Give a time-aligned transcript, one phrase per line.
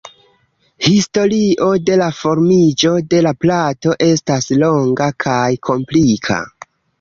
[0.85, 6.41] Historio de la formiĝo de la plato estas longa kaj komplika.